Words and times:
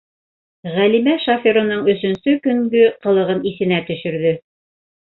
Ғәлимә 0.77 1.13
шоферының 1.25 1.85
өсөнсө 1.95 2.35
көнгө 2.49 2.85
ҡылығын 3.07 3.47
иҫенә 3.53 3.83
төшөрҙө. 3.93 4.35